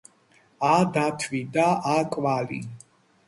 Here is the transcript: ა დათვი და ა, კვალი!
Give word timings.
ა 0.69 0.71
დათვი 0.95 1.41
და 1.57 1.67
ა, 1.97 1.99
კვალი! 2.17 2.61